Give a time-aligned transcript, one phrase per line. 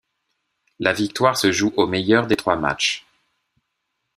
[0.79, 3.05] La victoire se joue au meilleur des trois matchs.